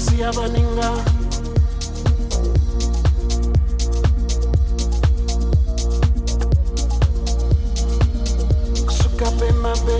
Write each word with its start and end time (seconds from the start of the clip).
siyabaninga 0.00 0.88
kusuka 8.86 9.26
pemabe 9.38 9.98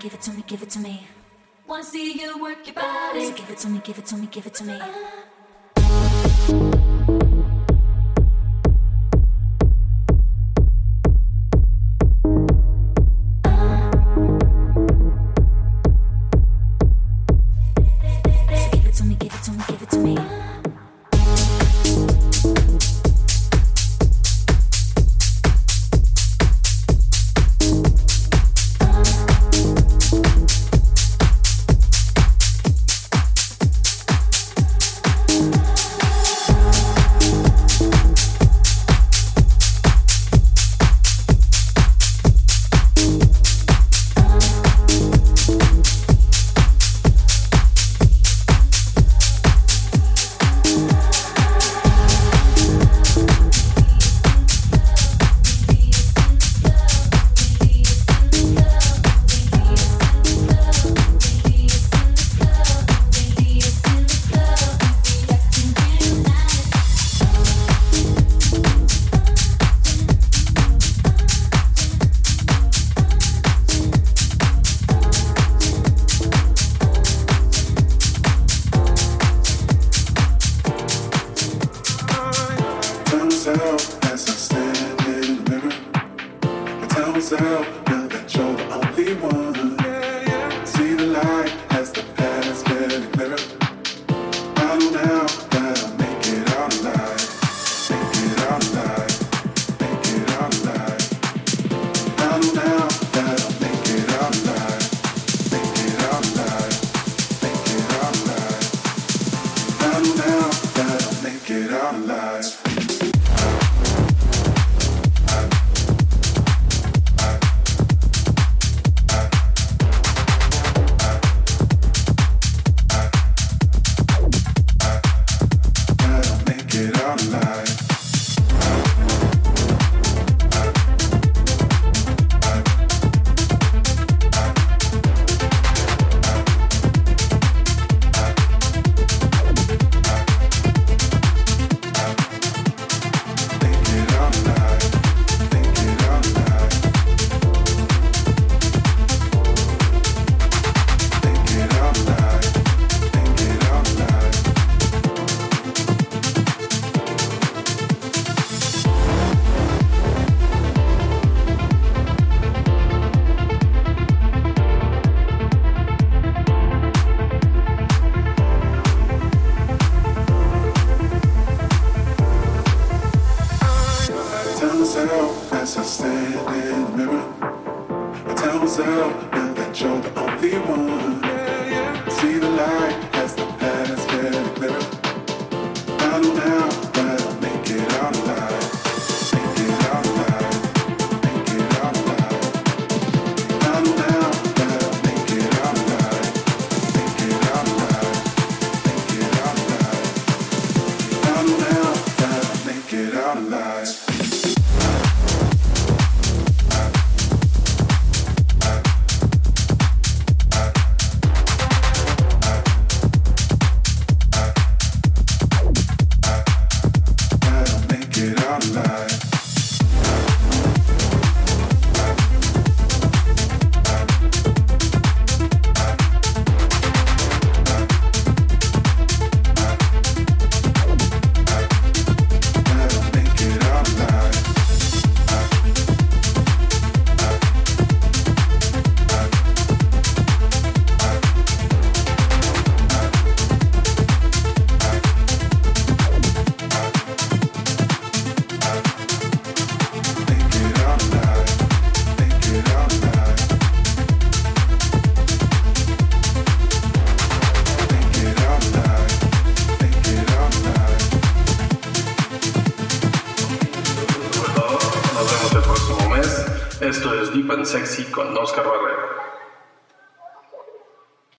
give 0.00 0.14
it 0.14 0.22
to 0.22 0.32
me, 0.32 0.42
give 0.46 0.62
it 0.62 0.70
to 0.70 0.78
me. 0.78 1.06
Wanna 1.66 1.84
see 1.84 2.18
you 2.18 2.42
work 2.42 2.66
your 2.66 2.74
body. 2.74 3.26
So 3.26 3.34
give 3.34 3.50
it 3.50 3.58
to 3.58 3.68
me, 3.68 3.80
give 3.84 3.98
it 3.98 4.06
to 4.06 4.16
me, 4.16 4.26
give 4.30 4.46
it 4.46 4.54
to 4.54 4.64
me. 4.64 4.80
Uh-huh. 5.76 6.86